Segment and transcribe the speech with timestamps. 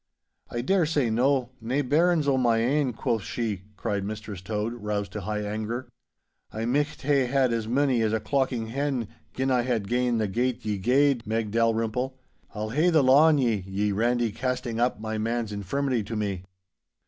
[0.49, 5.21] 'I daresay no, "nae bairns o' my ain," quo' she,' cried Mistress Tode, roused to
[5.21, 5.89] high anger.
[6.51, 10.27] 'I micht hae had as mony as a clockin' hen, gin I had gane the
[10.27, 12.17] gate ye gaed, Meg Dalrymple.
[12.55, 16.45] I'll hae the law on ye, ye randy, casting up my man's infirmity to me.